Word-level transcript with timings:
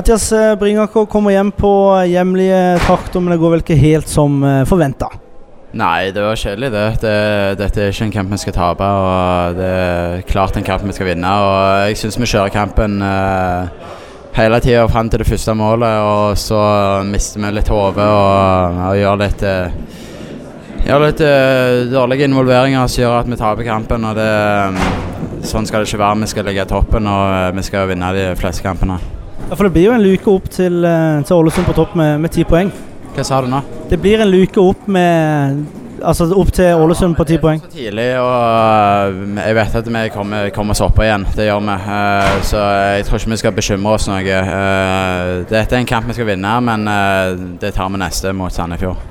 Mathias 0.00 0.30
eh, 0.32 0.54
Bringaker 0.56 1.04
kommer 1.12 1.34
hjem 1.34 1.50
på 1.52 1.72
hjemlige 2.08 2.78
trakter, 2.86 3.20
men 3.20 3.34
det 3.34 3.42
går 3.42 3.58
vel 3.58 3.66
ikke 3.66 3.80
helt 3.80 4.08
som 4.08 4.40
forventa? 4.68 5.10
Nei, 5.76 6.10
det 6.10 6.22
var 6.24 6.38
kjedelig, 6.40 6.70
det. 6.72 6.84
det. 7.02 7.18
Dette 7.60 7.82
er 7.82 7.92
ikke 7.92 8.06
en 8.08 8.14
kamp 8.14 8.32
vi 8.32 8.38
skal 8.42 8.56
tape. 8.56 8.86
og 8.86 9.58
Det 9.58 9.68
er 9.68 10.24
klart 10.26 10.56
en 10.58 10.66
kamp 10.66 10.82
vi 10.82 10.96
skal 10.96 11.12
vinne. 11.12 11.30
og 11.30 11.90
Jeg 11.90 12.00
syns 12.00 12.18
vi 12.18 12.30
kjører 12.32 12.54
kampen 12.54 12.96
eh, 13.06 13.92
hele 14.34 14.60
tida 14.64 14.88
fram 14.90 15.10
til 15.12 15.22
det 15.22 15.28
første 15.28 15.54
målet, 15.54 16.00
og 16.00 16.38
så 16.38 16.62
mister 17.06 17.44
vi 17.44 17.52
litt 17.54 17.70
hodet 17.70 18.08
og, 18.08 18.82
og 18.88 18.98
gjør 18.98 19.22
litt 19.22 19.46
eh, 19.46 19.78
gjør 20.88 21.06
litt 21.06 21.22
eh, 21.28 21.84
dårlige 21.92 22.26
involveringer 22.26 22.90
som 22.90 23.04
gjør 23.04 23.20
at 23.20 23.30
vi 23.30 23.40
taper 23.44 23.68
kampen. 23.68 24.10
og 24.10 24.18
det, 24.18 24.32
Sånn 25.46 25.68
skal 25.68 25.84
det 25.84 25.92
ikke 25.92 26.02
være. 26.02 26.20
Vi 26.24 26.34
skal 26.34 26.50
ligge 26.50 26.66
i 26.66 26.74
toppen 26.74 27.06
og 27.06 27.24
eh, 27.36 27.48
vi 27.60 27.68
skal 27.68 27.88
vinne 27.92 28.14
de 28.16 28.28
fleste 28.40 28.66
kampene. 28.66 28.98
Ja, 29.48 29.56
For 29.56 29.66
det 29.66 29.72
blir 29.74 29.88
jo 29.88 29.96
en 29.96 30.04
luke 30.04 30.30
opp 30.30 30.48
til, 30.52 30.84
eh, 30.84 31.22
til 31.26 31.36
Ålesund 31.36 31.66
på 31.66 31.74
topp 31.74 31.96
med 31.96 32.30
ti 32.30 32.44
poeng. 32.44 32.70
Hva 33.14 33.24
sa 33.26 33.40
du 33.42 33.48
nå? 33.50 33.62
Det 33.90 33.98
blir 34.00 34.20
en 34.22 34.30
luke 34.30 34.60
opp 34.62 34.88
med 34.88 35.66
Altså 36.00 36.24
opp 36.32 36.48
til 36.56 36.78
Ålesund 36.80 37.12
på 37.18 37.26
ti 37.28 37.36
poeng. 37.36 37.58
Det 37.60 37.66
er 37.66 37.74
Så 37.74 37.76
tidlig, 37.76 38.06
og 38.16 39.36
jeg 39.36 39.54
vet 39.58 39.74
at 39.76 39.90
vi 39.92 40.08
kommer, 40.14 40.48
kommer 40.56 40.72
oss 40.72 40.80
opp 40.80 40.96
igjen. 41.04 41.26
Det 41.36 41.44
gjør 41.44 41.60
vi. 41.66 41.76
Så 42.48 42.56
jeg 42.96 43.04
tror 43.04 43.18
ikke 43.20 43.34
vi 43.34 43.40
skal 43.42 43.52
bekymre 43.52 43.92
oss 43.98 44.08
noe. 44.08 44.40
Dette 45.50 45.76
er 45.76 45.78
en 45.82 45.92
kamp 45.92 46.08
vi 46.08 46.16
skal 46.16 46.30
vinne, 46.32 46.56
men 46.64 46.88
det 47.60 47.74
tar 47.76 47.92
vi 47.92 48.00
neste 48.00 48.32
mot 48.32 48.48
Sandefjord. 48.48 49.10